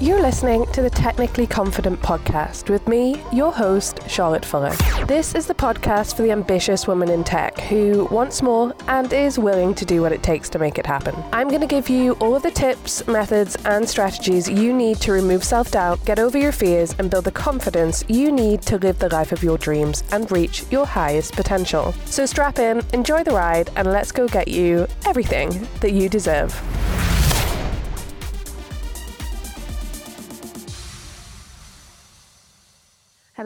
You're 0.00 0.22
listening 0.22 0.64
to 0.66 0.80
the 0.80 0.90
Technically 0.90 1.44
Confident 1.44 2.00
podcast 2.02 2.70
with 2.70 2.86
me, 2.86 3.20
your 3.32 3.50
host, 3.50 3.98
Charlotte 4.08 4.44
Fuller. 4.44 4.72
This 5.08 5.34
is 5.34 5.48
the 5.48 5.54
podcast 5.54 6.14
for 6.14 6.22
the 6.22 6.30
ambitious 6.30 6.86
woman 6.86 7.10
in 7.10 7.24
tech 7.24 7.58
who 7.62 8.04
wants 8.04 8.40
more 8.40 8.72
and 8.86 9.12
is 9.12 9.40
willing 9.40 9.74
to 9.74 9.84
do 9.84 10.00
what 10.00 10.12
it 10.12 10.22
takes 10.22 10.48
to 10.50 10.58
make 10.60 10.78
it 10.78 10.86
happen. 10.86 11.16
I'm 11.32 11.48
going 11.48 11.62
to 11.62 11.66
give 11.66 11.88
you 11.88 12.12
all 12.20 12.36
of 12.36 12.44
the 12.44 12.52
tips, 12.52 13.08
methods, 13.08 13.56
and 13.64 13.88
strategies 13.88 14.48
you 14.48 14.72
need 14.72 14.98
to 14.98 15.10
remove 15.10 15.42
self 15.42 15.72
doubt, 15.72 16.04
get 16.04 16.20
over 16.20 16.38
your 16.38 16.52
fears, 16.52 16.94
and 17.00 17.10
build 17.10 17.24
the 17.24 17.32
confidence 17.32 18.04
you 18.06 18.30
need 18.30 18.62
to 18.62 18.78
live 18.78 19.00
the 19.00 19.08
life 19.08 19.32
of 19.32 19.42
your 19.42 19.58
dreams 19.58 20.04
and 20.12 20.30
reach 20.30 20.64
your 20.70 20.86
highest 20.86 21.32
potential. 21.32 21.92
So 22.04 22.24
strap 22.24 22.60
in, 22.60 22.82
enjoy 22.92 23.24
the 23.24 23.32
ride, 23.32 23.70
and 23.74 23.90
let's 23.90 24.12
go 24.12 24.28
get 24.28 24.46
you 24.46 24.86
everything 25.06 25.66
that 25.80 25.90
you 25.90 26.08
deserve. 26.08 26.54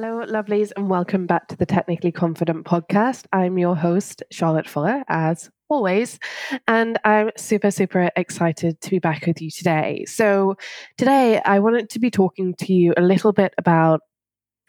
Hello, 0.03 0.27
lovelies, 0.27 0.73
and 0.77 0.91
welcome 0.91 1.27
back 1.27 1.47
to 1.47 1.57
the 1.57 1.65
Technically 1.65 2.11
Confident 2.11 2.67
podcast. 2.67 3.27
I'm 3.33 3.57
your 3.57 3.77
host, 3.77 4.21
Charlotte 4.33 4.69
Fuller, 4.69 5.05
as 5.07 5.49
always, 5.69 6.19
and 6.67 6.99
I'm 7.05 7.31
super, 7.37 7.71
super 7.71 8.11
excited 8.17 8.81
to 8.81 8.91
be 8.91 8.99
back 8.99 9.27
with 9.29 9.41
you 9.41 9.49
today. 9.49 10.05
So, 10.09 10.57
today 10.99 11.41
I 11.45 11.61
wanted 11.61 11.89
to 11.91 12.01
be 12.01 12.11
talking 12.11 12.53
to 12.55 12.73
you 12.73 12.95
a 12.97 13.01
little 13.01 13.33
bit 13.33 13.55
about 13.59 14.01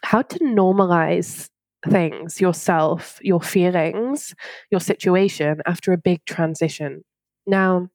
how 0.04 0.22
to 0.22 0.38
normalize 0.38 1.50
things, 1.84 2.40
yourself, 2.40 3.18
your 3.20 3.40
feelings, 3.40 4.36
your 4.70 4.80
situation 4.80 5.62
after 5.66 5.92
a 5.92 5.98
big 5.98 6.24
transition. 6.26 7.02
Now, 7.44 7.88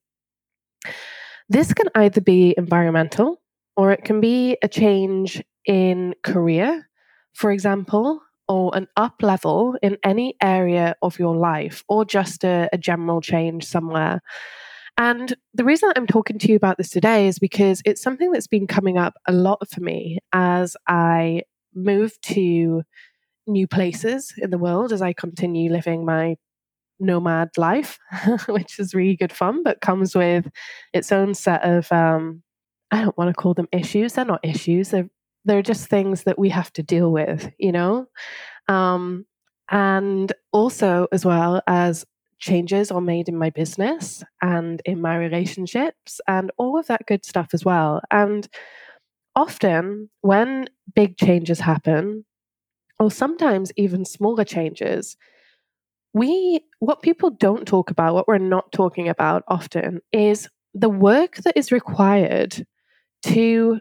this 1.47 1.73
can 1.73 1.87
either 1.95 2.19
be 2.19 2.53
environmental 2.57 3.41
or 3.77 3.93
it 3.93 4.03
can 4.03 4.19
be 4.19 4.57
a 4.61 4.67
change 4.67 5.41
in 5.65 6.15
career 6.21 6.88
for 7.39 7.53
example, 7.53 8.21
or 8.49 8.75
an 8.75 8.85
up 8.97 9.23
level 9.23 9.77
in 9.81 9.97
any 10.03 10.35
area 10.43 10.93
of 11.01 11.17
your 11.17 11.37
life, 11.37 11.85
or 11.87 12.03
just 12.03 12.43
a, 12.43 12.67
a 12.73 12.77
general 12.77 13.21
change 13.21 13.63
somewhere. 13.63 14.21
And 14.97 15.33
the 15.53 15.63
reason 15.63 15.93
I'm 15.95 16.05
talking 16.05 16.37
to 16.37 16.49
you 16.49 16.57
about 16.57 16.77
this 16.77 16.89
today 16.89 17.29
is 17.29 17.39
because 17.39 17.81
it's 17.85 18.01
something 18.01 18.33
that's 18.33 18.47
been 18.47 18.67
coming 18.67 18.97
up 18.97 19.13
a 19.25 19.31
lot 19.31 19.65
for 19.69 19.79
me 19.79 20.19
as 20.33 20.75
I 20.85 21.43
move 21.73 22.19
to 22.23 22.83
new 23.47 23.67
places 23.67 24.33
in 24.37 24.49
the 24.49 24.57
world, 24.57 24.91
as 24.91 25.01
I 25.01 25.13
continue 25.13 25.71
living 25.71 26.03
my 26.03 26.35
nomad 26.99 27.51
life, 27.55 27.99
which 28.49 28.79
is 28.79 28.93
really 28.93 29.15
good 29.15 29.31
fun, 29.31 29.63
but 29.63 29.79
comes 29.79 30.13
with 30.13 30.49
its 30.91 31.13
own 31.13 31.33
set 31.33 31.63
of, 31.63 31.89
um, 31.89 32.43
I 32.91 32.99
don't 32.99 33.17
want 33.17 33.29
to 33.29 33.41
call 33.41 33.53
them 33.53 33.69
issues. 33.71 34.11
They're 34.11 34.25
not 34.25 34.43
issues, 34.43 34.89
they're 34.89 35.09
they're 35.45 35.61
just 35.61 35.87
things 35.87 36.23
that 36.23 36.39
we 36.39 36.49
have 36.49 36.71
to 36.73 36.83
deal 36.83 37.11
with, 37.11 37.51
you 37.57 37.71
know? 37.71 38.07
Um, 38.67 39.25
and 39.71 40.31
also, 40.51 41.07
as 41.11 41.25
well 41.25 41.61
as 41.67 42.05
changes 42.39 42.91
are 42.91 43.01
made 43.01 43.27
in 43.27 43.37
my 43.37 43.49
business 43.49 44.23
and 44.41 44.81
in 44.85 45.01
my 45.01 45.17
relationships 45.17 46.21
and 46.27 46.51
all 46.57 46.79
of 46.79 46.87
that 46.87 47.05
good 47.05 47.25
stuff 47.25 47.49
as 47.53 47.65
well. 47.65 48.01
And 48.11 48.47
often, 49.35 50.09
when 50.21 50.69
big 50.95 51.17
changes 51.17 51.59
happen, 51.59 52.25
or 52.99 53.11
sometimes 53.11 53.71
even 53.77 54.05
smaller 54.05 54.43
changes, 54.43 55.17
we, 56.13 56.61
what 56.79 57.01
people 57.01 57.29
don't 57.29 57.67
talk 57.67 57.91
about, 57.91 58.13
what 58.13 58.27
we're 58.27 58.37
not 58.37 58.71
talking 58.71 59.07
about 59.07 59.43
often, 59.47 60.01
is 60.11 60.49
the 60.73 60.89
work 60.89 61.35
that 61.37 61.57
is 61.57 61.71
required 61.71 62.65
to 63.23 63.79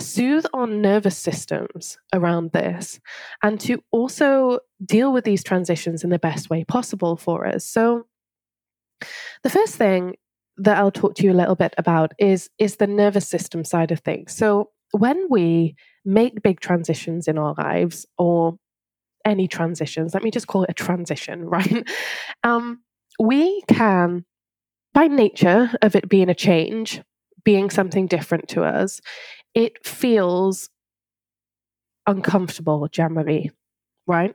soothe 0.00 0.46
our 0.52 0.66
nervous 0.66 1.16
systems 1.16 1.98
around 2.12 2.52
this 2.52 3.00
and 3.42 3.60
to 3.60 3.82
also 3.90 4.60
deal 4.84 5.12
with 5.12 5.24
these 5.24 5.44
transitions 5.44 6.04
in 6.04 6.10
the 6.10 6.18
best 6.18 6.50
way 6.50 6.64
possible 6.64 7.16
for 7.16 7.46
us. 7.46 7.64
So, 7.64 8.06
the 9.42 9.50
first 9.50 9.76
thing 9.76 10.16
that 10.56 10.76
I'll 10.78 10.90
talk 10.90 11.14
to 11.16 11.22
you 11.24 11.32
a 11.32 11.34
little 11.34 11.54
bit 11.54 11.74
about 11.78 12.12
is, 12.18 12.50
is 12.58 12.76
the 12.76 12.86
nervous 12.86 13.28
system 13.28 13.64
side 13.64 13.92
of 13.92 14.00
things. 14.00 14.34
So, 14.34 14.70
when 14.92 15.26
we 15.30 15.76
make 16.04 16.42
big 16.42 16.60
transitions 16.60 17.28
in 17.28 17.38
our 17.38 17.54
lives 17.58 18.06
or 18.16 18.56
any 19.24 19.46
transitions, 19.46 20.14
let 20.14 20.22
me 20.22 20.30
just 20.30 20.46
call 20.46 20.64
it 20.64 20.70
a 20.70 20.74
transition, 20.74 21.44
right? 21.48 21.88
Um, 22.42 22.82
we 23.20 23.62
can, 23.68 24.24
by 24.94 25.08
nature 25.08 25.70
of 25.82 25.94
it 25.94 26.08
being 26.08 26.28
a 26.28 26.34
change, 26.34 27.02
being 27.44 27.70
something 27.70 28.06
different 28.06 28.48
to 28.48 28.62
us, 28.62 29.00
it 29.58 29.84
feels 29.84 30.70
uncomfortable 32.06 32.86
generally, 32.92 33.50
right? 34.06 34.32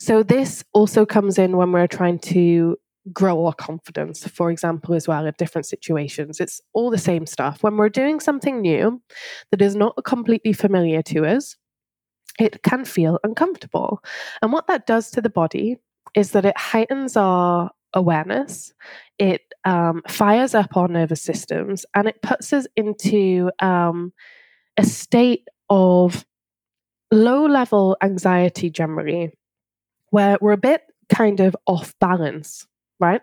So, 0.00 0.22
this 0.22 0.64
also 0.72 1.04
comes 1.04 1.38
in 1.38 1.58
when 1.58 1.72
we're 1.72 1.86
trying 1.86 2.20
to 2.20 2.78
grow 3.12 3.44
our 3.44 3.52
confidence, 3.52 4.26
for 4.26 4.50
example, 4.50 4.94
as 4.94 5.06
well, 5.06 5.26
in 5.26 5.34
different 5.36 5.66
situations. 5.66 6.40
It's 6.40 6.62
all 6.72 6.90
the 6.90 6.96
same 6.96 7.26
stuff. 7.26 7.62
When 7.62 7.76
we're 7.76 7.90
doing 7.90 8.18
something 8.18 8.62
new 8.62 9.02
that 9.50 9.60
is 9.60 9.76
not 9.76 9.94
completely 10.04 10.54
familiar 10.54 11.02
to 11.02 11.26
us, 11.26 11.56
it 12.40 12.62
can 12.62 12.86
feel 12.86 13.18
uncomfortable. 13.24 14.02
And 14.40 14.54
what 14.54 14.68
that 14.68 14.86
does 14.86 15.10
to 15.10 15.20
the 15.20 15.28
body 15.28 15.76
is 16.14 16.30
that 16.30 16.46
it 16.46 16.56
heightens 16.56 17.14
our 17.14 17.70
awareness, 17.92 18.72
it 19.18 19.42
um, 19.66 20.02
fires 20.08 20.54
up 20.54 20.76
our 20.76 20.88
nervous 20.88 21.22
systems, 21.22 21.84
and 21.94 22.08
it 22.08 22.22
puts 22.22 22.52
us 22.52 22.66
into 22.76 23.50
um, 23.60 24.12
a 24.76 24.84
state 24.84 25.48
of 25.70 26.24
low 27.10 27.46
level 27.46 27.96
anxiety 28.02 28.70
generally, 28.70 29.32
where 30.10 30.38
we're 30.40 30.52
a 30.52 30.58
bit 30.58 30.82
kind 31.08 31.40
of 31.40 31.56
off 31.66 31.94
balance, 32.00 32.66
right? 33.00 33.22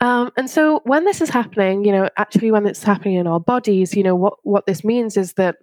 Um, 0.00 0.30
and 0.36 0.48
so 0.48 0.80
when 0.84 1.04
this 1.04 1.20
is 1.20 1.28
happening, 1.28 1.84
you 1.84 1.92
know, 1.92 2.08
actually 2.16 2.50
when 2.50 2.66
it's 2.66 2.82
happening 2.82 3.16
in 3.16 3.26
our 3.26 3.40
bodies, 3.40 3.94
you 3.94 4.02
know, 4.02 4.16
what, 4.16 4.34
what 4.42 4.66
this 4.66 4.82
means 4.82 5.16
is 5.16 5.34
that 5.34 5.56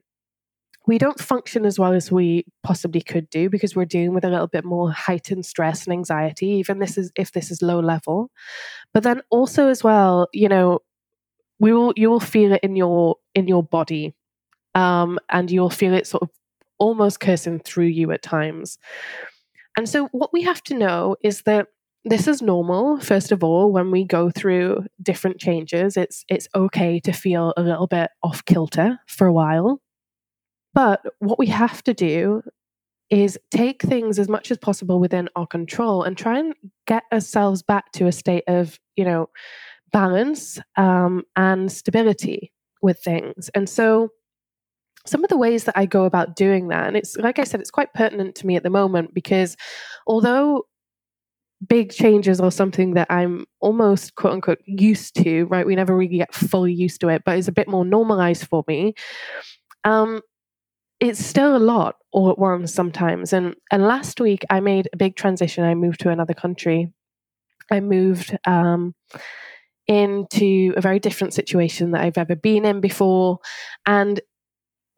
we 0.85 0.97
don't 0.97 1.19
function 1.19 1.65
as 1.65 1.77
well 1.77 1.91
as 1.91 2.11
we 2.11 2.45
possibly 2.63 3.01
could 3.01 3.29
do 3.29 3.49
because 3.49 3.75
we're 3.75 3.85
dealing 3.85 4.13
with 4.13 4.23
a 4.23 4.29
little 4.29 4.47
bit 4.47 4.63
more 4.63 4.91
heightened 4.91 5.45
stress 5.45 5.85
and 5.85 5.91
anxiety, 5.93 6.47
even 6.47 6.79
this 6.79 6.97
is 6.97 7.11
if 7.17 7.33
this 7.33 7.51
is 7.51 7.61
low 7.61 7.79
level. 7.79 8.31
But 8.93 9.03
then 9.03 9.21
also 9.29 9.67
as 9.67 9.83
well, 9.83 10.29
you 10.33 10.47
know, 10.47 10.79
we 11.59 11.73
will 11.73 11.93
you 11.97 12.09
will 12.09 12.21
feel 12.21 12.53
it 12.53 12.61
in 12.63 12.75
your 12.75 13.15
in 13.35 13.47
your 13.47 13.63
body 13.63 14.15
um, 14.77 15.17
and 15.29 15.49
you'll 15.49 15.71
feel 15.71 15.93
it 15.93 16.05
sort 16.05 16.21
of 16.21 16.29
almost 16.77 17.19
cursing 17.19 17.59
through 17.59 17.87
you 17.87 18.11
at 18.11 18.21
times. 18.21 18.77
And 19.75 19.89
so, 19.89 20.07
what 20.11 20.31
we 20.31 20.43
have 20.43 20.61
to 20.63 20.75
know 20.75 21.15
is 21.23 21.41
that 21.43 21.67
this 22.05 22.27
is 22.27 22.41
normal. 22.41 22.99
First 22.99 23.31
of 23.31 23.43
all, 23.43 23.71
when 23.71 23.89
we 23.89 24.05
go 24.05 24.29
through 24.29 24.85
different 25.01 25.39
changes, 25.39 25.97
it's 25.97 26.23
it's 26.29 26.47
okay 26.55 26.99
to 27.01 27.11
feel 27.11 27.53
a 27.57 27.63
little 27.63 27.87
bit 27.87 28.11
off 28.21 28.45
kilter 28.45 28.99
for 29.07 29.25
a 29.25 29.33
while. 29.33 29.81
But 30.75 31.01
what 31.19 31.39
we 31.39 31.47
have 31.47 31.83
to 31.83 31.93
do 31.95 32.43
is 33.09 33.39
take 33.49 33.81
things 33.81 34.19
as 34.19 34.29
much 34.29 34.51
as 34.51 34.57
possible 34.59 34.99
within 34.99 35.27
our 35.35 35.47
control 35.47 36.03
and 36.03 36.15
try 36.15 36.37
and 36.37 36.53
get 36.85 37.03
ourselves 37.11 37.63
back 37.63 37.91
to 37.93 38.05
a 38.05 38.11
state 38.11 38.43
of, 38.47 38.77
you 38.95 39.05
know, 39.05 39.29
balance 39.91 40.59
um, 40.75 41.23
and 41.35 41.71
stability 41.71 42.51
with 42.81 42.99
things. 42.99 43.49
And 43.55 43.67
so 43.67 44.09
some 45.07 45.23
of 45.23 45.29
the 45.29 45.37
ways 45.37 45.63
that 45.65 45.77
I 45.77 45.85
go 45.85 46.05
about 46.05 46.35
doing 46.35 46.67
that, 46.69 46.87
and 46.87 46.97
it's 46.97 47.15
like 47.17 47.39
I 47.39 47.43
said, 47.43 47.59
it's 47.59 47.71
quite 47.71 47.93
pertinent 47.93 48.35
to 48.35 48.47
me 48.47 48.55
at 48.55 48.63
the 48.63 48.69
moment 48.69 49.13
because 49.13 49.55
although 50.05 50.65
big 51.67 51.91
changes 51.91 52.39
are 52.39 52.51
something 52.51 52.93
that 52.93 53.07
I'm 53.09 53.45
almost 53.59 54.15
quote 54.15 54.33
unquote 54.33 54.59
used 54.65 55.15
to, 55.23 55.45
right? 55.45 55.65
We 55.65 55.75
never 55.75 55.95
really 55.95 56.17
get 56.17 56.33
fully 56.33 56.73
used 56.73 57.01
to 57.01 57.09
it, 57.09 57.23
but 57.25 57.37
it's 57.37 57.47
a 57.47 57.53
bit 57.53 57.67
more 57.67 57.85
normalized 57.85 58.47
for 58.47 58.63
me. 58.67 58.93
Um, 59.83 60.21
it's 60.99 61.23
still 61.23 61.55
a 61.55 61.59
lot 61.59 61.95
all 62.11 62.31
at 62.31 62.39
once 62.39 62.73
sometimes. 62.73 63.33
And 63.33 63.55
and 63.71 63.83
last 63.83 64.19
week 64.19 64.43
I 64.49 64.59
made 64.59 64.89
a 64.93 64.97
big 64.97 65.15
transition. 65.15 65.63
I 65.63 65.75
moved 65.75 65.99
to 66.01 66.09
another 66.09 66.33
country. 66.33 66.91
I 67.71 67.79
moved 67.79 68.37
um, 68.45 68.95
into 69.87 70.73
a 70.75 70.81
very 70.81 70.99
different 70.99 71.33
situation 71.33 71.91
that 71.91 72.01
I've 72.01 72.17
ever 72.17 72.35
been 72.35 72.65
in 72.65 72.81
before. 72.81 73.39
And 73.85 74.19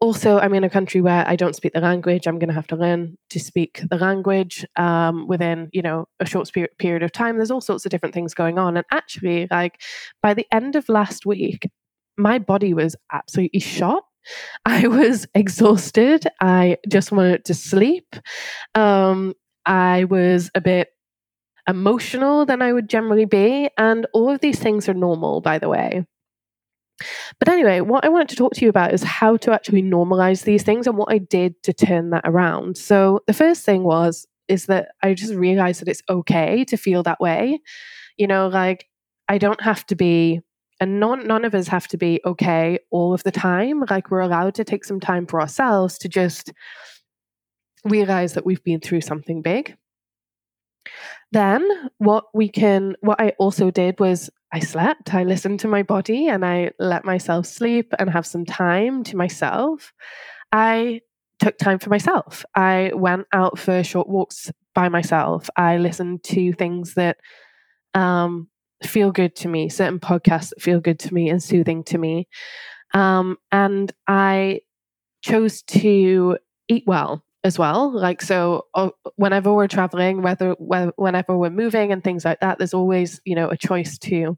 also, 0.00 0.38
I'm 0.38 0.54
in 0.54 0.64
a 0.64 0.70
country 0.70 1.02
where 1.02 1.24
I 1.28 1.36
don't 1.36 1.54
speak 1.54 1.74
the 1.74 1.80
language. 1.80 2.26
I'm 2.26 2.38
going 2.38 2.48
to 2.48 2.54
have 2.54 2.66
to 2.68 2.76
learn 2.76 3.18
to 3.28 3.38
speak 3.38 3.82
the 3.90 3.98
language 3.98 4.64
um, 4.76 5.26
within, 5.28 5.68
you 5.72 5.82
know, 5.82 6.06
a 6.20 6.26
short 6.26 6.50
period 6.78 7.02
of 7.02 7.12
time. 7.12 7.36
There's 7.36 7.50
all 7.50 7.60
sorts 7.60 7.84
of 7.84 7.90
different 7.90 8.14
things 8.14 8.32
going 8.32 8.58
on. 8.58 8.78
And 8.78 8.86
actually, 8.90 9.46
like 9.50 9.80
by 10.22 10.32
the 10.32 10.46
end 10.52 10.74
of 10.74 10.88
last 10.88 11.26
week, 11.26 11.68
my 12.16 12.38
body 12.38 12.72
was 12.72 12.96
absolutely 13.12 13.60
shot. 13.60 14.04
I 14.64 14.86
was 14.86 15.26
exhausted. 15.34 16.26
I 16.40 16.78
just 16.88 17.12
wanted 17.12 17.44
to 17.44 17.54
sleep. 17.54 18.16
Um, 18.74 19.34
I 19.66 20.04
was 20.04 20.50
a 20.54 20.62
bit 20.62 20.88
emotional 21.68 22.46
than 22.46 22.62
I 22.62 22.72
would 22.72 22.88
generally 22.88 23.26
be. 23.26 23.68
And 23.76 24.06
all 24.14 24.30
of 24.30 24.40
these 24.40 24.58
things 24.58 24.88
are 24.88 24.94
normal, 24.94 25.42
by 25.42 25.58
the 25.58 25.68
way. 25.68 26.06
But 27.38 27.48
anyway, 27.48 27.80
what 27.80 28.04
I 28.04 28.08
wanted 28.08 28.28
to 28.30 28.36
talk 28.36 28.54
to 28.54 28.64
you 28.64 28.68
about 28.68 28.92
is 28.92 29.02
how 29.02 29.36
to 29.38 29.52
actually 29.52 29.82
normalize 29.82 30.44
these 30.44 30.62
things 30.62 30.86
and 30.86 30.96
what 30.96 31.12
I 31.12 31.18
did 31.18 31.62
to 31.64 31.72
turn 31.72 32.10
that 32.10 32.22
around. 32.24 32.76
So 32.76 33.22
the 33.26 33.32
first 33.32 33.64
thing 33.64 33.84
was 33.84 34.26
is 34.48 34.66
that 34.66 34.88
I 35.02 35.14
just 35.14 35.34
realized 35.34 35.80
that 35.80 35.88
it's 35.88 36.02
okay 36.08 36.64
to 36.64 36.76
feel 36.76 37.02
that 37.04 37.20
way. 37.20 37.60
You 38.16 38.26
know, 38.26 38.48
like 38.48 38.86
I 39.28 39.38
don't 39.38 39.60
have 39.62 39.86
to 39.86 39.94
be 39.94 40.40
and 40.80 40.98
none, 40.98 41.26
none 41.26 41.44
of 41.44 41.54
us 41.54 41.68
have 41.68 41.86
to 41.88 41.98
be 41.98 42.20
okay 42.24 42.78
all 42.90 43.12
of 43.12 43.22
the 43.22 43.30
time. 43.30 43.84
Like 43.90 44.10
we're 44.10 44.20
allowed 44.20 44.54
to 44.54 44.64
take 44.64 44.84
some 44.84 44.98
time 44.98 45.26
for 45.26 45.40
ourselves 45.40 45.98
to 45.98 46.08
just 46.08 46.52
realize 47.84 48.32
that 48.32 48.46
we've 48.46 48.64
been 48.64 48.80
through 48.80 49.02
something 49.02 49.42
big. 49.42 49.76
Then 51.32 51.68
what 51.98 52.24
we 52.32 52.48
can, 52.48 52.96
what 53.00 53.20
I 53.20 53.34
also 53.38 53.70
did 53.70 54.00
was 54.00 54.30
I 54.52 54.60
slept, 54.60 55.14
I 55.14 55.24
listened 55.24 55.60
to 55.60 55.68
my 55.68 55.82
body 55.82 56.28
and 56.28 56.44
I 56.44 56.72
let 56.78 57.04
myself 57.04 57.46
sleep 57.46 57.92
and 57.98 58.10
have 58.10 58.26
some 58.26 58.44
time 58.44 59.04
to 59.04 59.16
myself. 59.16 59.92
I 60.52 61.02
took 61.38 61.56
time 61.56 61.78
for 61.78 61.90
myself. 61.90 62.44
I 62.54 62.92
went 62.94 63.26
out 63.32 63.58
for 63.58 63.82
short 63.84 64.08
walks 64.08 64.50
by 64.74 64.88
myself. 64.88 65.48
I 65.56 65.78
listened 65.78 66.24
to 66.24 66.52
things 66.52 66.94
that 66.94 67.18
um, 67.94 68.48
feel 68.82 69.12
good 69.12 69.36
to 69.36 69.48
me, 69.48 69.68
certain 69.68 70.00
podcasts 70.00 70.50
that 70.50 70.62
feel 70.62 70.80
good 70.80 70.98
to 71.00 71.14
me 71.14 71.28
and 71.28 71.42
soothing 71.42 71.84
to 71.84 71.98
me. 71.98 72.28
Um, 72.92 73.36
and 73.52 73.92
I 74.08 74.60
chose 75.22 75.62
to 75.62 76.38
eat 76.68 76.84
well 76.86 77.24
as 77.42 77.58
well. 77.58 77.90
Like, 77.90 78.22
so 78.22 78.66
uh, 78.74 78.90
whenever 79.16 79.52
we're 79.52 79.68
traveling, 79.68 80.22
whether, 80.22 80.52
whenever 80.52 81.36
we're 81.36 81.50
moving 81.50 81.92
and 81.92 82.04
things 82.04 82.24
like 82.24 82.40
that, 82.40 82.58
there's 82.58 82.74
always, 82.74 83.20
you 83.24 83.34
know, 83.34 83.48
a 83.48 83.56
choice 83.56 83.98
to 83.98 84.36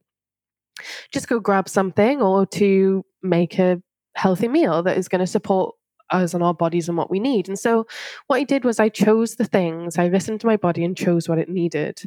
just 1.11 1.29
go 1.29 1.41
grab 1.41 1.69
something 1.69 2.23
or 2.23 2.47
to 2.47 3.05
make 3.23 3.59
a 3.59 3.83
healthy 4.15 4.49
meal 4.49 4.83
that 4.83 4.97
is 4.97 5.09
going 5.09 5.21
to 5.21 5.27
support 5.27 5.75
us 6.11 6.35
and 6.35 6.43
our 6.43 6.55
bodies 6.55 6.89
and 6.89 6.97
what 6.97 7.11
we 7.11 7.19
need. 7.19 7.49
And 7.49 7.59
so 7.59 7.87
what 8.27 8.37
I 8.37 8.45
did 8.45 8.65
was 8.65 8.79
I 8.79 8.89
chose 8.89 9.37
the 9.37 9.45
things, 9.45 9.99
I 9.99 10.09
listened 10.09 10.41
to 10.41 10.47
my 10.47 10.57
body 10.57 10.85
and 10.85 10.97
chose 10.97 11.29
what 11.29 11.39
it 11.39 11.49
needed. 11.49 12.03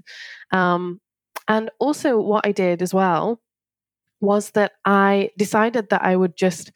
Um, 0.51 1.01
and 1.47 1.69
also, 1.79 2.19
what 2.19 2.45
I 2.45 2.51
did 2.51 2.81
as 2.81 2.93
well 2.93 3.39
was 4.21 4.51
that 4.51 4.73
I 4.85 5.31
decided 5.37 5.89
that 5.89 6.03
I 6.03 6.15
would 6.15 6.35
just, 6.35 6.71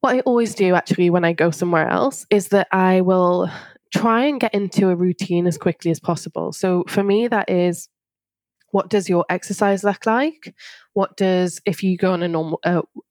what 0.00 0.14
I 0.14 0.20
always 0.20 0.54
do 0.54 0.74
actually 0.74 1.10
when 1.10 1.24
I 1.24 1.32
go 1.32 1.50
somewhere 1.50 1.88
else 1.88 2.26
is 2.30 2.48
that 2.48 2.68
I 2.72 3.00
will 3.00 3.50
try 3.92 4.26
and 4.26 4.40
get 4.40 4.54
into 4.54 4.90
a 4.90 4.96
routine 4.96 5.46
as 5.46 5.58
quickly 5.58 5.90
as 5.90 6.00
possible. 6.00 6.52
So 6.52 6.84
for 6.88 7.02
me, 7.02 7.28
that 7.28 7.50
is 7.50 7.88
what 8.70 8.90
does 8.90 9.08
your 9.08 9.24
exercise 9.30 9.82
look 9.82 10.04
like? 10.04 10.54
What 10.92 11.16
does 11.16 11.58
if 11.64 11.82
you 11.82 11.96
go 11.96 12.12
on 12.12 12.22
a 12.22 12.28
normal 12.28 12.60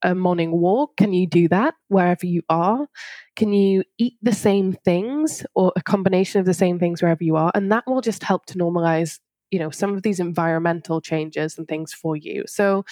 a 0.03 0.13
morning 0.13 0.51
walk? 0.51 0.97
Can 0.97 1.13
you 1.13 1.25
do 1.27 1.47
that 1.47 1.73
wherever 1.87 2.25
you 2.25 2.43
are? 2.47 2.87
Can 3.35 3.53
you 3.53 3.83
eat 3.97 4.17
the 4.21 4.33
same 4.33 4.73
things 4.85 5.45
or 5.55 5.73
a 5.75 5.81
combination 5.81 6.39
of 6.39 6.45
the 6.45 6.53
same 6.53 6.77
things 6.77 7.01
wherever 7.01 7.23
you 7.23 7.35
are? 7.37 7.51
And 7.55 7.71
that 7.71 7.85
will 7.87 8.01
just 8.01 8.23
help 8.23 8.45
to 8.47 8.57
normalize 8.57 9.19
you 9.51 9.59
know 9.59 9.69
some 9.69 9.95
of 9.95 10.03
these 10.03 10.19
environmental 10.19 11.01
changes 11.01 11.57
and 11.57 11.67
things 11.67 11.93
for 11.93 12.15
you 12.15 12.43
so 12.47 12.83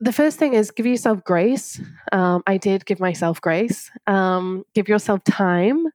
the 0.00 0.12
first 0.12 0.38
thing 0.38 0.54
is 0.54 0.70
give 0.70 0.86
yourself 0.86 1.22
grace. 1.24 1.80
Um, 2.12 2.42
i 2.46 2.56
did 2.56 2.86
give 2.86 3.00
myself 3.00 3.40
grace. 3.40 3.90
Um, 4.06 4.64
give 4.74 4.88
yourself 4.88 5.22
time. 5.24 5.86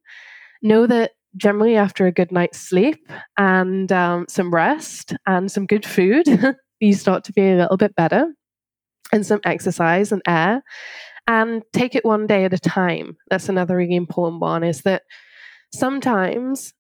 Know 0.62 0.88
that 0.88 1.12
generally 1.36 1.76
after 1.76 2.06
a 2.06 2.12
good 2.12 2.32
night's 2.32 2.60
sleep 2.60 3.12
and 3.38 3.92
um, 3.92 4.26
some 4.30 4.54
rest 4.54 5.14
and 5.26 5.52
some 5.52 5.66
good 5.66 5.86
food 5.86 6.26
you 6.80 6.94
start 6.94 7.24
to 7.26 7.34
be 7.34 7.50
a 7.50 7.56
little 7.56 7.78
bit 7.78 7.96
better 7.96 8.34
and 9.12 9.26
some 9.26 9.42
exercise 9.44 10.12
and 10.12 10.22
air. 10.28 10.64
And 11.28 11.64
take 11.74 11.96
it 11.96 12.06
one 12.06 12.28
day 12.28 12.46
at 12.46 12.54
a 12.54 12.60
time. 12.60 13.18
That's 13.30 13.50
another 13.50 13.76
really 13.76 13.96
important 13.96 14.42
one 14.42 14.64
is 14.64 14.82
that 14.82 15.02
sometimes 15.74 16.74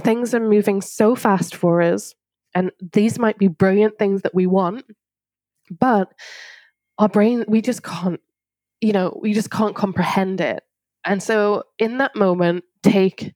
things 0.00 0.32
are 0.32 0.40
moving 0.40 0.80
so 0.80 1.16
fast 1.16 1.56
for 1.56 1.82
us, 1.82 2.14
and 2.54 2.70
these 2.92 3.18
might 3.18 3.36
be 3.36 3.48
brilliant 3.48 3.98
things 3.98 4.22
that 4.22 4.34
we 4.34 4.46
want, 4.46 4.84
but 5.78 6.12
our 6.98 7.08
brain, 7.08 7.44
we 7.48 7.60
just 7.60 7.82
can't, 7.82 8.20
you 8.80 8.92
know, 8.92 9.18
we 9.20 9.32
just 9.32 9.50
can't 9.50 9.74
comprehend 9.74 10.40
it. 10.40 10.62
And 11.04 11.22
so, 11.22 11.64
in 11.78 11.98
that 11.98 12.16
moment, 12.16 12.64
take 12.82 13.34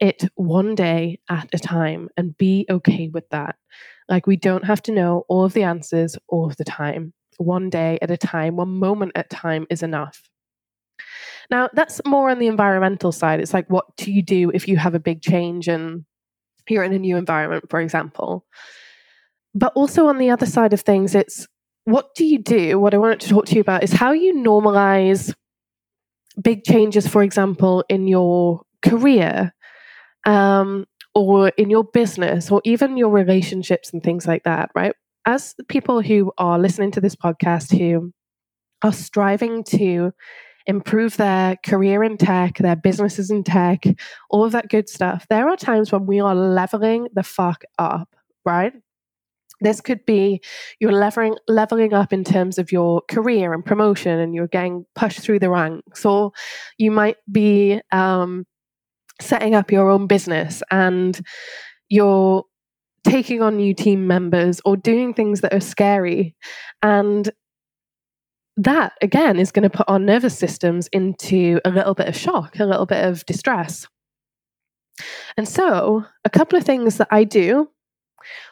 it 0.00 0.24
one 0.34 0.74
day 0.74 1.20
at 1.30 1.48
a 1.52 1.58
time 1.58 2.08
and 2.16 2.36
be 2.36 2.66
okay 2.68 3.08
with 3.08 3.28
that. 3.30 3.56
Like, 4.08 4.26
we 4.26 4.36
don't 4.36 4.64
have 4.64 4.82
to 4.82 4.92
know 4.92 5.24
all 5.28 5.44
of 5.44 5.52
the 5.52 5.62
answers 5.62 6.16
all 6.28 6.46
of 6.46 6.56
the 6.56 6.64
time. 6.64 7.12
One 7.38 7.70
day 7.70 7.98
at 8.02 8.10
a 8.10 8.16
time, 8.16 8.56
one 8.56 8.70
moment 8.70 9.12
at 9.14 9.26
a 9.26 9.36
time 9.36 9.66
is 9.70 9.82
enough. 9.82 10.22
Now, 11.50 11.68
that's 11.72 12.00
more 12.06 12.30
on 12.30 12.38
the 12.38 12.46
environmental 12.46 13.12
side. 13.12 13.40
It's 13.40 13.54
like, 13.54 13.68
what 13.68 13.96
do 13.96 14.12
you 14.12 14.22
do 14.22 14.50
if 14.52 14.68
you 14.68 14.76
have 14.76 14.94
a 14.94 15.00
big 15.00 15.20
change 15.20 15.68
and 15.68 16.04
you're 16.68 16.84
in 16.84 16.92
a 16.92 16.98
new 16.98 17.16
environment, 17.16 17.64
for 17.70 17.80
example? 17.80 18.46
But 19.54 19.72
also 19.74 20.06
on 20.06 20.18
the 20.18 20.30
other 20.30 20.46
side 20.46 20.72
of 20.72 20.80
things, 20.80 21.14
it's 21.14 21.46
what 21.84 22.14
do 22.14 22.24
you 22.24 22.38
do? 22.38 22.78
What 22.78 22.94
I 22.94 22.98
wanted 22.98 23.20
to 23.20 23.28
talk 23.28 23.46
to 23.46 23.54
you 23.54 23.60
about 23.60 23.84
is 23.84 23.92
how 23.92 24.12
you 24.12 24.34
normalize 24.34 25.34
big 26.42 26.64
changes, 26.64 27.06
for 27.06 27.22
example, 27.22 27.84
in 27.88 28.08
your 28.08 28.62
career 28.82 29.54
um, 30.26 30.86
or 31.14 31.48
in 31.50 31.70
your 31.70 31.84
business 31.84 32.50
or 32.50 32.60
even 32.64 32.96
your 32.96 33.10
relationships 33.10 33.92
and 33.92 34.02
things 34.02 34.26
like 34.26 34.44
that, 34.44 34.70
right? 34.74 34.94
As 35.26 35.54
people 35.68 36.02
who 36.02 36.32
are 36.38 36.58
listening 36.58 36.90
to 36.92 37.00
this 37.00 37.14
podcast 37.14 37.76
who 37.76 38.12
are 38.82 38.92
striving 38.92 39.64
to 39.64 40.12
improve 40.66 41.16
their 41.16 41.56
career 41.64 42.02
in 42.02 42.16
tech, 42.16 42.58
their 42.58 42.76
businesses 42.76 43.30
in 43.30 43.44
tech, 43.44 43.84
all 44.30 44.44
of 44.44 44.52
that 44.52 44.68
good 44.68 44.88
stuff, 44.88 45.26
there 45.28 45.48
are 45.48 45.56
times 45.56 45.92
when 45.92 46.06
we 46.06 46.20
are 46.20 46.34
leveling 46.34 47.08
the 47.14 47.22
fuck 47.22 47.64
up, 47.78 48.08
right? 48.44 48.72
This 49.64 49.80
could 49.80 50.04
be 50.04 50.40
you're 50.78 50.92
leveling 50.92 51.36
leveling 51.48 51.94
up 51.94 52.12
in 52.12 52.22
terms 52.22 52.58
of 52.58 52.70
your 52.70 53.02
career 53.10 53.52
and 53.52 53.64
promotion, 53.64 54.20
and 54.20 54.34
you're 54.34 54.46
getting 54.46 54.84
pushed 54.94 55.20
through 55.20 55.38
the 55.40 55.50
ranks, 55.50 56.04
or 56.04 56.32
you 56.78 56.90
might 56.90 57.16
be 57.32 57.80
um, 57.90 58.46
setting 59.20 59.54
up 59.54 59.72
your 59.72 59.90
own 59.90 60.06
business 60.06 60.62
and 60.70 61.20
you're 61.88 62.44
taking 63.04 63.42
on 63.42 63.56
new 63.56 63.74
team 63.74 64.06
members 64.06 64.60
or 64.64 64.76
doing 64.76 65.14
things 65.14 65.40
that 65.40 65.54
are 65.54 65.60
scary, 65.60 66.36
and 66.82 67.30
that 68.56 68.92
again 69.00 69.38
is 69.38 69.50
going 69.50 69.68
to 69.68 69.76
put 69.76 69.88
our 69.88 69.98
nervous 69.98 70.38
systems 70.38 70.88
into 70.88 71.58
a 71.64 71.70
little 71.70 71.94
bit 71.94 72.08
of 72.08 72.16
shock, 72.16 72.58
a 72.60 72.66
little 72.66 72.86
bit 72.86 73.04
of 73.04 73.24
distress. 73.24 73.88
And 75.36 75.48
so, 75.48 76.04
a 76.24 76.30
couple 76.30 76.58
of 76.58 76.64
things 76.64 76.98
that 76.98 77.08
I 77.10 77.24
do 77.24 77.68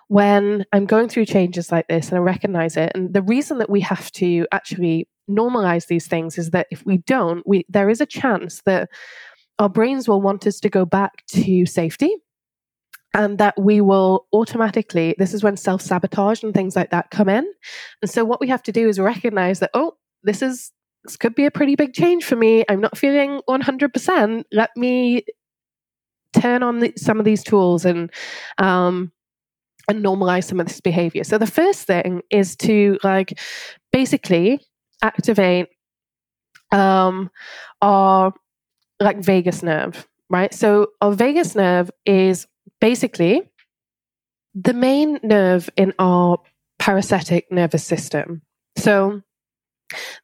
when 0.09 0.65
I'm 0.73 0.87
going 0.87 1.09
through 1.09 1.27
changes 1.27 1.73
like 1.73 1.89
this 1.89 2.09
and 2.09 2.19
I 2.19 2.21
recognize 2.21 2.77
it, 2.77 2.93
and 2.95 3.13
the 3.13 3.23
reason 3.23 3.59
that 3.59 3.71
we 3.71 3.81
have 3.81 4.11
to 4.13 4.47
actually 4.53 5.09
normalize 5.31 5.87
these 5.87 6.07
things 6.07 6.39
is 6.39 6.51
that 6.51 6.67
if 6.71 6.85
we 6.85 6.99
don't, 6.99 7.47
we 7.47 7.65
there 7.69 7.89
is 7.89 8.01
a 8.01 8.07
chance 8.07 8.63
that 8.67 8.89
our 9.59 9.69
brains 9.69 10.09
will 10.09 10.21
want 10.21 10.47
us 10.47 10.61
to 10.61 10.69
go 10.69 10.85
back 10.85 11.25
to 11.29 11.67
safety 11.67 12.17
and 13.15 13.39
that 13.39 13.55
we 13.61 13.81
will 13.81 14.27
automatically 14.33 15.15
this 15.19 15.35
is 15.35 15.45
when 15.45 15.57
self-sabotage 15.57 16.43
and 16.43 16.55
things 16.55 16.77
like 16.77 16.91
that 16.91 17.11
come 17.11 17.29
in. 17.29 17.51
And 18.01 18.11
so 18.11 18.25
what 18.25 18.41
we 18.41 18.49
have 18.49 18.63
to 18.65 18.73
do 18.73 18.89
is 18.89 18.99
recognize 18.99 19.61
that 19.61 19.71
oh 19.75 19.95
this 20.23 20.43
is 20.43 20.73
this 21.05 21.17
could 21.17 21.35
be 21.35 21.47
a 21.47 21.51
pretty 21.51 21.75
big 21.75 21.95
change 21.95 22.25
for 22.25 22.37
me. 22.37 22.65
I'm 22.69 22.81
not 22.81 22.97
feeling 22.97 23.41
100% 23.49 24.45
let 24.53 24.71
me 24.77 25.25
turn 26.33 26.63
on 26.63 26.79
the, 26.79 26.93
some 26.97 27.19
of 27.19 27.25
these 27.25 27.43
tools 27.43 27.85
and 27.85 28.11
um 28.59 29.13
and 29.89 30.05
normalize 30.05 30.45
some 30.45 30.61
of 30.61 30.67
this 30.67 30.81
behavior 30.81 31.25
so 31.25 31.39
the 31.39 31.47
first 31.47 31.87
thing 31.87 32.23
is 32.31 32.57
to 32.57 32.99
like 33.03 33.39
basically 33.93 34.61
activate 35.03 35.69
um 36.71 37.31
our 37.81 38.33
like 39.01 39.19
vagus 39.19 39.63
nerve 39.63 40.07
right 40.31 40.55
so 40.55 40.89
our 41.01 41.13
vagus 41.13 41.55
nerve 41.55 41.91
is 42.07 42.47
basically 42.81 43.43
the 44.55 44.75
main 44.75 45.19
nerve 45.23 45.71
in 45.77 45.93
our 45.99 46.39
parasympathetic 46.81 47.45
nervous 47.51 47.85
system. 47.85 48.43
So, 48.77 49.23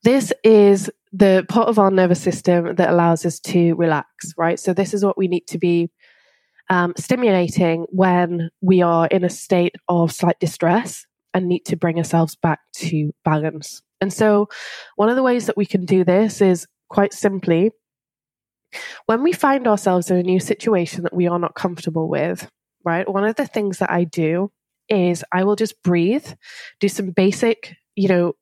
this 0.02 0.32
is 0.44 0.90
the 1.12 1.44
part 1.48 1.68
of 1.68 1.78
our 1.78 1.90
nervous 1.90 2.20
system 2.20 2.74
that 2.76 2.90
allows 2.90 3.24
us 3.24 3.40
to 3.40 3.74
relax, 3.74 4.32
right? 4.36 4.58
So, 4.58 4.72
this 4.72 4.92
is 4.92 5.04
what 5.04 5.18
we 5.18 5.28
need 5.28 5.46
to 5.48 5.58
be 5.58 5.90
um, 6.70 6.92
stimulating 6.96 7.86
when 7.90 8.50
we 8.60 8.82
are 8.82 9.06
in 9.06 9.24
a 9.24 9.30
state 9.30 9.74
of 9.88 10.12
slight 10.12 10.38
distress 10.40 11.06
and 11.34 11.46
need 11.46 11.64
to 11.66 11.76
bring 11.76 11.98
ourselves 11.98 12.36
back 12.36 12.60
to 12.74 13.12
balance. 13.24 13.82
And 14.00 14.12
so, 14.12 14.48
one 14.96 15.08
of 15.08 15.16
the 15.16 15.22
ways 15.22 15.46
that 15.46 15.56
we 15.56 15.66
can 15.66 15.84
do 15.84 16.04
this 16.04 16.40
is 16.40 16.66
quite 16.88 17.12
simply 17.12 17.70
when 19.06 19.22
we 19.22 19.32
find 19.32 19.66
ourselves 19.66 20.10
in 20.10 20.16
a 20.16 20.22
new 20.22 20.40
situation 20.40 21.02
that 21.02 21.14
we 21.14 21.26
are 21.26 21.38
not 21.38 21.54
comfortable 21.54 22.08
with, 22.08 22.48
right? 22.84 23.08
One 23.08 23.24
of 23.24 23.36
the 23.36 23.46
things 23.46 23.78
that 23.78 23.90
I 23.90 24.04
do 24.04 24.50
is 24.88 25.24
I 25.32 25.44
will 25.44 25.56
just 25.56 25.82
breathe, 25.82 26.26
do 26.80 26.88
some 26.88 27.10
basic, 27.10 27.74
you 27.96 28.08
know, 28.08 28.32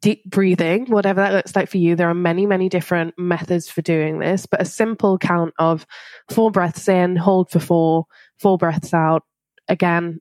deep 0.00 0.24
breathing, 0.24 0.86
whatever 0.86 1.20
that 1.20 1.32
looks 1.32 1.54
like 1.54 1.68
for 1.68 1.78
you. 1.78 1.94
There 1.96 2.08
are 2.08 2.14
many, 2.14 2.46
many 2.46 2.68
different 2.68 3.14
methods 3.18 3.68
for 3.68 3.82
doing 3.82 4.18
this, 4.18 4.46
but 4.46 4.60
a 4.60 4.64
simple 4.64 5.18
count 5.18 5.54
of 5.58 5.86
four 6.30 6.50
breaths 6.50 6.88
in, 6.88 7.16
hold 7.16 7.50
for 7.50 7.60
four, 7.60 8.06
four 8.38 8.58
breaths 8.58 8.92
out, 8.92 9.22
again, 9.68 10.20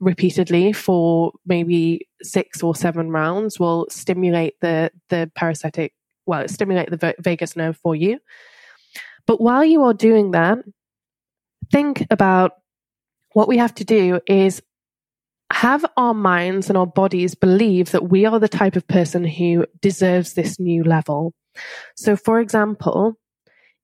repeatedly 0.00 0.72
for 0.72 1.32
maybe 1.46 2.08
six 2.22 2.62
or 2.62 2.74
seven 2.74 3.10
rounds 3.10 3.60
will 3.60 3.86
stimulate 3.90 4.54
the 4.60 4.90
the 5.10 5.30
parasympathetic 5.38 5.90
well 6.26 6.46
stimulate 6.48 6.90
the 6.90 7.14
vagus 7.20 7.56
nerve 7.56 7.76
for 7.76 7.94
you 7.94 8.18
but 9.26 9.40
while 9.40 9.64
you 9.64 9.82
are 9.82 9.94
doing 9.94 10.32
that 10.32 10.58
think 11.70 12.04
about 12.10 12.52
what 13.32 13.48
we 13.48 13.58
have 13.58 13.74
to 13.74 13.84
do 13.84 14.20
is 14.26 14.62
have 15.56 15.86
our 15.96 16.12
minds 16.12 16.68
and 16.68 16.76
our 16.76 16.86
bodies 16.86 17.34
believe 17.34 17.92
that 17.92 18.10
we 18.10 18.26
are 18.26 18.38
the 18.38 18.46
type 18.46 18.76
of 18.76 18.86
person 18.86 19.24
who 19.24 19.64
deserves 19.80 20.34
this 20.34 20.60
new 20.60 20.84
level. 20.84 21.32
So, 21.96 22.14
for 22.14 22.40
example, 22.40 23.14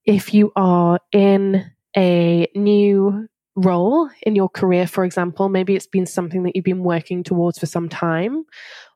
if 0.05 0.35
you 0.35 0.53
are 0.55 1.01
in 1.13 1.65
a 1.97 2.47
new 2.55 3.27
role 3.57 4.11
in 4.23 4.37
your 4.37 4.51
career, 4.51 4.87
for 4.87 5.03
example, 5.03 5.49
maybe 5.49 5.75
it's 5.75 5.87
been 5.87 6.05
something 6.05 6.43
that 6.43 6.55
you've 6.55 6.67
been 6.67 6.85
working 6.85 7.23
towards 7.23 7.59
for 7.59 7.65
some 7.65 7.89
time, 7.89 8.45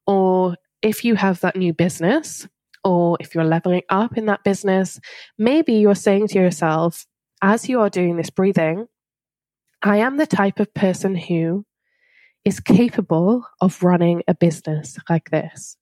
or 0.07 0.55
if 0.83 1.03
you 1.03 1.15
have 1.15 1.41
that 1.41 1.57
new 1.57 1.73
business, 1.73 2.47
or 2.85 3.17
if 3.21 3.35
you're 3.35 3.45
leveling 3.45 3.85
up 3.89 4.19
in 4.19 4.27
that 4.27 4.45
business, 4.45 5.01
maybe 5.39 5.73
you're 5.73 5.95
saying 5.95 6.29
to 6.29 6.39
yourself, 6.39 7.07
as 7.41 7.71
you 7.71 7.81
are 7.81 7.89
doing 7.89 8.19
this 8.19 8.29
breathing, 8.29 8.87
I 9.83 9.97
am 9.97 10.19
the 10.19 10.27
type 10.27 10.61
of 10.61 10.75
person 10.75 11.15
who 11.17 11.65
is 12.47 12.61
capable 12.61 13.45
of 13.61 13.83
running 13.83 14.23
a 14.29 14.35
business 14.35 14.97
like 15.11 15.31
this. 15.31 15.77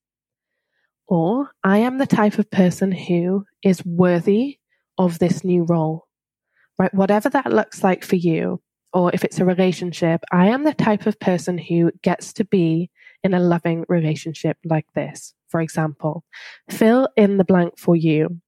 Or 1.07 1.51
I 1.63 1.79
am 1.79 1.99
the 1.99 2.07
type 2.07 2.39
of 2.39 2.51
person 2.51 2.91
who 2.91 3.45
is 3.63 3.85
worthy 3.85 4.59
of 4.97 5.19
this 5.19 5.45
new 5.45 5.65
role, 5.65 6.09
right? 6.79 6.93
Whatever 6.95 7.29
that 7.29 7.53
looks 7.53 7.85
like 7.85 8.03
for 8.03 8.17
you, 8.17 8.63
or 8.95 9.11
if 9.13 9.25
it's 9.25 9.39
a 9.39 9.45
relationship, 9.45 10.23
I 10.33 10.47
am 10.47 10.65
the 10.65 10.73
type 10.73 11.05
of 11.05 11.21
person 11.21 11.59
who 11.59 11.93
gets 12.03 12.33
to 12.35 12.45
be 12.47 12.91
in 13.23 13.35
a 13.35 13.41
loving 13.41 13.85
relationship 13.87 14.57
like 14.65 14.87
this, 14.95 15.35
for 15.49 15.61
example. 15.61 16.25
Fill 16.71 17.09
in 17.15 17.37
the 17.37 17.45
blank 17.45 17.79
for 17.79 17.95
you. 17.95 18.41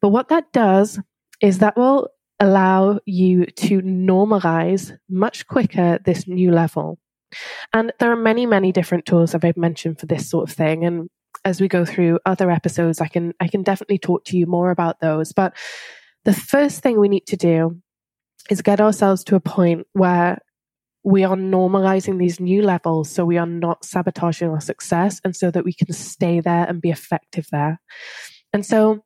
But 0.00 0.08
what 0.08 0.28
that 0.30 0.52
does 0.52 0.98
is 1.40 1.58
that 1.58 1.76
will 1.76 2.08
allow 2.40 2.98
you 3.04 3.46
to 3.46 3.80
normalize 3.82 4.98
much 5.08 5.46
quicker 5.46 6.00
this 6.04 6.26
new 6.26 6.50
level. 6.50 6.98
And 7.72 7.92
there 7.98 8.12
are 8.12 8.16
many, 8.16 8.46
many 8.46 8.72
different 8.72 9.06
tools 9.06 9.32
that 9.32 9.44
I've 9.44 9.56
mentioned 9.56 10.00
for 10.00 10.06
this 10.06 10.28
sort 10.28 10.48
of 10.48 10.54
thing. 10.56 10.84
And 10.84 11.08
as 11.44 11.60
we 11.60 11.68
go 11.68 11.84
through 11.84 12.18
other 12.26 12.50
episodes, 12.50 13.00
I 13.00 13.08
can 13.08 13.34
I 13.40 13.48
can 13.48 13.62
definitely 13.62 13.98
talk 13.98 14.24
to 14.26 14.36
you 14.36 14.46
more 14.46 14.70
about 14.70 15.00
those. 15.00 15.32
But 15.32 15.54
the 16.24 16.32
first 16.32 16.82
thing 16.82 16.98
we 16.98 17.08
need 17.08 17.26
to 17.26 17.36
do 17.36 17.80
is 18.50 18.62
get 18.62 18.80
ourselves 18.80 19.24
to 19.24 19.36
a 19.36 19.40
point 19.40 19.86
where 19.92 20.38
we 21.04 21.24
are 21.24 21.36
normalizing 21.36 22.18
these 22.18 22.40
new 22.40 22.62
levels 22.62 23.10
so 23.10 23.24
we 23.24 23.38
are 23.38 23.46
not 23.46 23.84
sabotaging 23.84 24.50
our 24.50 24.60
success 24.60 25.20
and 25.24 25.34
so 25.34 25.50
that 25.50 25.64
we 25.64 25.72
can 25.72 25.92
stay 25.92 26.40
there 26.40 26.66
and 26.68 26.82
be 26.82 26.90
effective 26.90 27.46
there. 27.50 27.80
And 28.52 28.66
so 28.66 29.04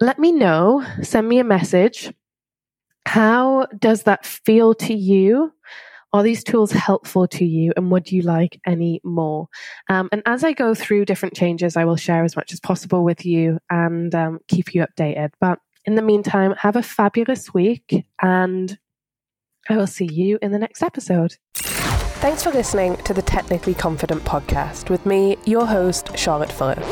let 0.00 0.18
me 0.18 0.32
know, 0.32 0.84
send 1.02 1.28
me 1.28 1.38
a 1.38 1.44
message. 1.44 2.12
How 3.06 3.66
does 3.78 4.04
that 4.04 4.24
feel 4.24 4.74
to 4.74 4.94
you? 4.94 5.52
Are 6.12 6.22
these 6.22 6.44
tools 6.44 6.72
helpful 6.72 7.26
to 7.28 7.44
you 7.44 7.72
and 7.76 7.90
would 7.90 8.12
you 8.12 8.20
like 8.22 8.60
any 8.66 9.00
more? 9.02 9.48
Um, 9.88 10.10
and 10.12 10.22
as 10.26 10.44
I 10.44 10.52
go 10.52 10.74
through 10.74 11.06
different 11.06 11.34
changes, 11.34 11.74
I 11.76 11.86
will 11.86 11.96
share 11.96 12.22
as 12.22 12.36
much 12.36 12.52
as 12.52 12.60
possible 12.60 13.02
with 13.02 13.24
you 13.24 13.58
and 13.70 14.14
um, 14.14 14.38
keep 14.48 14.74
you 14.74 14.84
updated. 14.84 15.30
But 15.40 15.58
in 15.86 15.94
the 15.94 16.02
meantime, 16.02 16.54
have 16.58 16.76
a 16.76 16.82
fabulous 16.82 17.54
week 17.54 18.04
and 18.20 18.78
I 19.70 19.76
will 19.76 19.86
see 19.86 20.04
you 20.04 20.38
in 20.42 20.52
the 20.52 20.58
next 20.58 20.82
episode. 20.82 21.36
Thanks 21.54 22.42
for 22.42 22.50
listening 22.50 22.96
to 22.98 23.14
the 23.14 23.22
Technically 23.22 23.74
Confident 23.74 24.22
podcast 24.24 24.90
with 24.90 25.06
me, 25.06 25.38
your 25.46 25.66
host, 25.66 26.16
Charlotte 26.16 26.52
Fuller. 26.52 26.82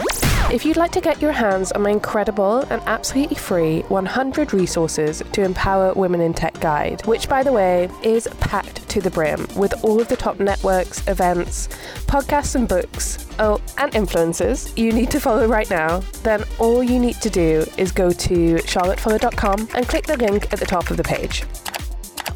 If 0.51 0.67
you'd 0.67 0.77
like 0.77 0.91
to 0.93 1.01
get 1.01 1.23
your 1.23 1.31
hands 1.31 1.71
on 1.71 1.83
my 1.83 1.91
incredible 1.91 2.63
and 2.71 2.83
absolutely 2.87 3.37
free 3.37 3.83
100 3.83 4.53
resources 4.53 5.23
to 5.33 5.45
empower 5.45 5.93
women 5.93 6.21
in 6.21 6.35
tech 6.35 6.59
guide, 6.59 7.07
which 7.07 7.29
by 7.29 7.45
the 7.45 7.53
way 7.53 7.89
is 8.03 8.27
packed 8.41 8.89
to 8.89 9.01
the 9.01 9.13
brim 9.13 9.47
with 9.55 9.73
all 9.85 10.01
of 10.01 10.09
the 10.09 10.17
top 10.17 10.41
networks, 10.41 11.07
events, 11.07 11.69
podcasts, 12.09 12.57
and 12.57 12.67
books, 12.67 13.29
oh, 13.39 13.61
and 13.79 13.93
influencers 13.93 14.77
you 14.77 14.91
need 14.91 15.13
to 15.13 15.21
follow 15.21 15.47
right 15.47 15.71
now, 15.71 16.01
then 16.25 16.43
all 16.59 16.83
you 16.83 16.99
need 16.99 17.21
to 17.21 17.31
do 17.31 17.65
is 17.79 17.93
go 17.93 18.11
to 18.11 18.57
charlottefuller.com 18.57 19.69
and 19.75 19.87
click 19.87 20.05
the 20.07 20.17
link 20.17 20.53
at 20.53 20.59
the 20.59 20.67
top 20.67 20.91
of 20.91 20.97
the 20.97 21.05
page 21.05 21.45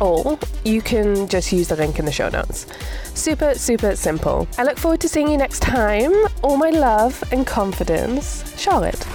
or 0.01 0.39
you 0.65 0.83
can 0.83 1.29
just 1.29 1.53
use 1.53 1.69
the 1.69 1.77
link 1.77 1.99
in 1.99 2.05
the 2.05 2.13
show 2.13 2.29
notes. 2.29 2.67
Super, 3.15 3.55
super 3.55 3.97
simple. 3.97 4.49
I 4.59 4.65
look 4.65 4.79
forward 4.79 5.01
to 5.01 5.09
seeing 5.09 5.29
you 5.29 5.37
next 5.37 5.61
time. 5.61 6.13
All 6.43 6.57
my 6.57 6.71
love 6.71 7.23
and 7.33 7.47
confidence, 7.47 8.43
Charlotte. 8.59 9.07